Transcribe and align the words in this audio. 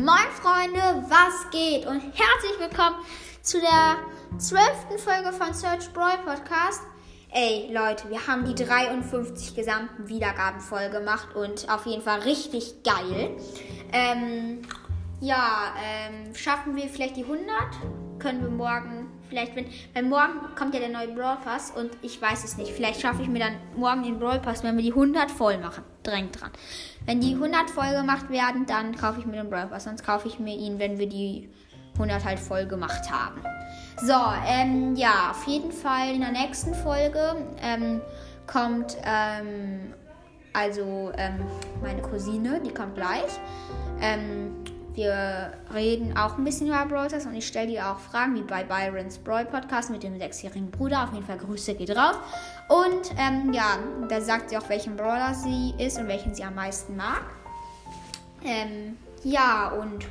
Moin 0.00 0.16
Freunde, 0.40 1.04
was 1.10 1.50
geht? 1.50 1.84
Und 1.84 2.00
herzlich 2.00 2.58
willkommen 2.58 2.96
zu 3.42 3.60
der 3.60 3.98
zwölften 4.38 4.98
Folge 4.98 5.30
von 5.30 5.52
Search 5.52 5.92
Brawl 5.92 6.16
Podcast. 6.24 6.80
Ey 7.30 7.70
Leute, 7.70 8.08
wir 8.08 8.26
haben 8.26 8.46
die 8.46 8.54
53 8.54 9.54
gesamten 9.54 10.08
Wiedergaben 10.08 10.60
voll 10.60 10.88
gemacht 10.88 11.36
und 11.36 11.68
auf 11.70 11.84
jeden 11.84 12.00
Fall 12.00 12.20
richtig 12.20 12.82
geil. 12.82 13.36
Ähm, 13.92 14.62
ja, 15.20 15.74
ähm, 15.84 16.34
schaffen 16.34 16.76
wir 16.76 16.88
vielleicht 16.88 17.18
die 17.18 17.24
100? 17.24 17.46
Können 18.20 18.42
wir 18.42 18.50
morgen 18.50 19.08
vielleicht, 19.28 19.56
wenn, 19.56 19.66
weil 19.94 20.02
morgen 20.02 20.54
kommt 20.56 20.74
ja 20.74 20.80
der 20.80 20.90
neue 20.90 21.08
Brawl 21.08 21.38
Pass 21.42 21.70
und 21.70 21.90
ich 22.02 22.20
weiß 22.20 22.44
es 22.44 22.56
nicht. 22.58 22.70
Vielleicht 22.72 23.00
schaffe 23.00 23.22
ich 23.22 23.28
mir 23.28 23.38
dann 23.38 23.54
morgen 23.76 24.02
den 24.02 24.18
Brawl 24.18 24.40
Pass, 24.40 24.62
wenn 24.62 24.76
wir 24.76 24.82
die 24.82 24.90
100 24.90 25.30
voll 25.30 25.58
machen. 25.58 25.84
Drängt 26.02 26.40
dran. 26.40 26.50
Wenn 27.06 27.20
die 27.20 27.34
100 27.34 27.70
voll 27.70 27.92
gemacht 27.92 28.28
werden, 28.28 28.66
dann 28.66 28.94
kaufe 28.94 29.20
ich 29.20 29.26
mir 29.26 29.36
den 29.36 29.48
Brawl 29.48 29.68
Pass. 29.68 29.84
Sonst 29.84 30.04
kaufe 30.04 30.28
ich 30.28 30.38
mir 30.38 30.54
ihn, 30.54 30.78
wenn 30.78 30.98
wir 30.98 31.08
die 31.08 31.48
100 31.94 32.24
halt 32.24 32.38
voll 32.38 32.66
gemacht 32.66 33.10
haben. 33.10 33.40
So, 34.02 34.14
ähm, 34.46 34.94
ja, 34.96 35.30
auf 35.30 35.46
jeden 35.46 35.72
Fall 35.72 36.14
in 36.14 36.20
der 36.20 36.32
nächsten 36.32 36.74
Folge 36.74 37.36
ähm, 37.62 38.00
kommt, 38.46 38.96
ähm, 39.04 39.94
also, 40.52 41.12
ähm, 41.16 41.46
meine 41.82 42.02
Cousine, 42.02 42.60
die 42.64 42.72
kommt 42.72 42.96
gleich. 42.96 43.38
Ähm, 44.00 44.56
wir 44.94 45.52
reden 45.72 46.16
auch 46.16 46.36
ein 46.36 46.44
bisschen 46.44 46.66
über 46.66 46.84
Brawl 46.86 47.08
und 47.12 47.34
ich 47.34 47.46
stelle 47.46 47.68
dir 47.68 47.86
auch 47.86 47.98
Fragen, 47.98 48.34
wie 48.34 48.42
bei 48.42 48.64
Byrons 48.64 49.18
Brawl 49.18 49.44
Podcast 49.44 49.90
mit 49.90 50.02
dem 50.02 50.18
sechsjährigen 50.18 50.70
Bruder. 50.70 51.04
Auf 51.04 51.12
jeden 51.12 51.24
Fall 51.24 51.38
Grüße 51.38 51.74
geht 51.74 51.90
raus. 51.90 52.16
Und 52.68 53.12
ähm, 53.16 53.52
ja, 53.52 53.78
da 54.08 54.20
sagt 54.20 54.50
sie 54.50 54.58
auch, 54.58 54.68
welchen 54.68 54.96
Brawler 54.96 55.34
sie 55.34 55.74
ist 55.78 55.98
und 55.98 56.08
welchen 56.08 56.34
sie 56.34 56.42
am 56.42 56.54
meisten 56.54 56.96
mag. 56.96 57.22
Ähm, 58.44 58.96
ja, 59.22 59.68
und 59.68 60.06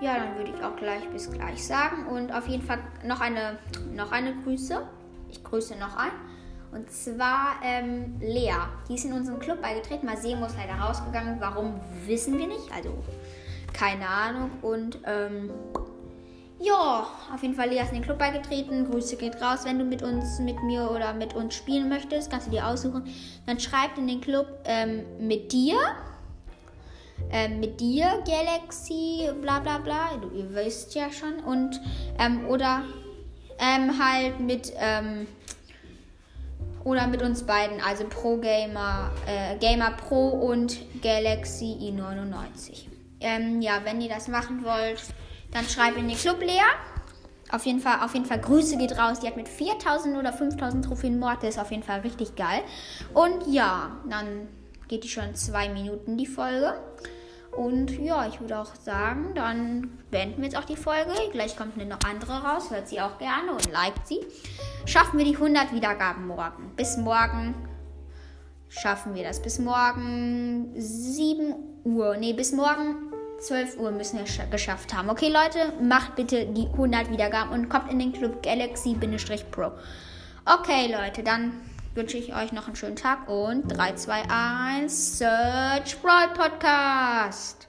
ja, 0.00 0.16
dann 0.18 0.36
würde 0.36 0.52
ich 0.54 0.64
auch 0.64 0.76
gleich 0.76 1.08
bis 1.10 1.30
gleich 1.30 1.66
sagen. 1.66 2.06
Und 2.06 2.32
auf 2.32 2.46
jeden 2.46 2.62
Fall 2.62 2.78
noch 3.04 3.20
eine, 3.20 3.58
noch 3.94 4.12
eine 4.12 4.34
Grüße. 4.42 4.86
Ich 5.30 5.42
grüße 5.42 5.76
noch 5.76 5.96
ein. 5.96 6.12
Und 6.72 6.90
zwar 6.90 7.56
ähm, 7.62 8.16
Lea. 8.20 8.52
Die 8.88 8.94
ist 8.94 9.04
in 9.04 9.12
unseren 9.12 9.38
Club 9.38 9.62
beigetreten. 9.62 10.06
Mal 10.06 10.18
sehen, 10.18 10.40
wo 10.40 10.46
ist 10.46 10.56
leider 10.56 10.74
rausgegangen. 10.74 11.36
Warum, 11.40 11.80
wissen 12.04 12.38
wir 12.38 12.46
nicht. 12.46 12.70
Also 12.74 12.90
keine 13.76 14.08
Ahnung. 14.08 14.50
Und 14.62 14.98
ähm, 15.04 15.50
ja, 16.58 17.06
auf 17.32 17.42
jeden 17.42 17.54
Fall 17.54 17.68
Lea 17.68 17.80
ist 17.80 17.90
in 17.90 17.96
den 17.96 18.02
Club 18.02 18.18
beigetreten. 18.18 18.90
Grüße 18.90 19.16
geht 19.16 19.40
raus, 19.42 19.60
wenn 19.64 19.78
du 19.78 19.84
mit 19.84 20.02
uns, 20.02 20.38
mit 20.38 20.62
mir 20.62 20.90
oder 20.90 21.12
mit 21.12 21.34
uns 21.34 21.54
spielen 21.54 21.88
möchtest. 21.88 22.30
Kannst 22.30 22.46
du 22.46 22.50
dir 22.50 22.66
aussuchen. 22.66 23.04
Dann 23.46 23.60
schreibt 23.60 23.98
in 23.98 24.06
den 24.06 24.20
Club 24.20 24.46
ähm, 24.64 25.04
mit 25.20 25.52
dir. 25.52 25.76
Ähm, 27.30 27.60
mit 27.60 27.80
dir, 27.80 28.22
Galaxy, 28.26 29.30
bla 29.40 29.60
bla 29.60 29.78
bla. 29.78 30.16
Du, 30.20 30.30
ihr 30.30 30.54
wisst 30.54 30.94
ja 30.94 31.10
schon. 31.10 31.40
Und, 31.40 31.80
ähm, 32.18 32.46
oder 32.46 32.82
ähm, 33.58 33.98
halt 33.98 34.40
mit, 34.40 34.72
ähm, 34.78 35.26
oder 36.84 37.06
mit 37.06 37.22
uns 37.22 37.42
beiden, 37.42 37.80
also 37.80 38.04
Pro 38.04 38.36
Gamer, 38.36 39.10
äh, 39.26 39.56
Gamer 39.58 39.92
Pro 39.92 40.28
und 40.28 40.78
Galaxy 41.02 41.76
i99. 41.80 42.86
Ähm, 43.20 43.60
ja, 43.62 43.80
wenn 43.84 44.00
ihr 44.00 44.08
das 44.08 44.28
machen 44.28 44.64
wollt, 44.64 45.02
dann 45.52 45.64
schreibt 45.64 45.96
in 45.96 46.08
den 46.08 46.16
Club 46.16 46.40
Lea. 46.40 46.60
Auf 47.50 47.64
jeden 47.64 47.80
Fall, 47.80 48.00
auf 48.04 48.12
jeden 48.14 48.26
Fall 48.26 48.40
Grüße 48.40 48.76
geht 48.76 48.98
raus. 48.98 49.20
Die 49.20 49.26
hat 49.26 49.36
mit 49.36 49.48
4000 49.48 50.16
oder 50.16 50.32
5000 50.32 50.84
Trophäen 50.84 51.18
Mortis 51.18 51.58
auf 51.58 51.70
jeden 51.70 51.84
Fall 51.84 52.00
richtig 52.00 52.34
geil. 52.34 52.62
Und 53.14 53.46
ja, 53.46 54.00
dann 54.08 54.48
geht 54.88 55.04
die 55.04 55.08
schon 55.08 55.34
zwei 55.34 55.68
Minuten 55.68 56.16
die 56.16 56.26
Folge. 56.26 56.74
Und 57.52 57.90
ja, 58.00 58.26
ich 58.26 58.40
würde 58.40 58.58
auch 58.58 58.74
sagen, 58.74 59.32
dann 59.34 59.98
beenden 60.10 60.38
wir 60.38 60.44
jetzt 60.44 60.58
auch 60.58 60.64
die 60.64 60.76
Folge. 60.76 61.12
Gleich 61.32 61.56
kommt 61.56 61.80
eine 61.80 61.86
noch 61.86 62.00
andere 62.06 62.42
raus, 62.42 62.70
hört 62.70 62.88
sie 62.88 63.00
auch 63.00 63.16
gerne 63.18 63.52
und 63.52 63.72
liked 63.72 64.06
sie. 64.06 64.20
Schaffen 64.84 65.18
wir 65.18 65.24
die 65.24 65.36
100 65.36 65.72
Wiedergaben 65.72 66.26
morgen. 66.26 66.72
Bis 66.76 66.98
morgen 66.98 67.54
schaffen 68.80 69.14
wir 69.14 69.24
das. 69.24 69.40
Bis 69.40 69.58
morgen 69.58 70.72
7 70.76 71.54
Uhr. 71.84 72.16
Ne, 72.16 72.34
bis 72.34 72.52
morgen 72.52 73.12
12 73.40 73.78
Uhr 73.78 73.90
müssen 73.90 74.18
wir 74.18 74.46
geschafft 74.46 74.94
haben. 74.94 75.10
Okay, 75.10 75.28
Leute, 75.28 75.72
macht 75.82 76.16
bitte 76.16 76.46
die 76.46 76.66
100 76.66 77.10
Wiedergaben 77.10 77.52
und 77.52 77.68
kommt 77.68 77.90
in 77.90 77.98
den 77.98 78.12
Club 78.12 78.42
Galaxy-Pro. 78.42 79.72
Okay, 80.44 80.92
Leute, 80.92 81.22
dann 81.22 81.52
wünsche 81.94 82.18
ich 82.18 82.34
euch 82.34 82.52
noch 82.52 82.66
einen 82.66 82.76
schönen 82.76 82.96
Tag 82.96 83.28
und 83.28 83.68
3, 83.68 83.94
2, 83.94 84.22
1, 84.28 85.18
Search 85.18 86.00
Brawl 86.02 86.28
Podcast. 86.34 87.65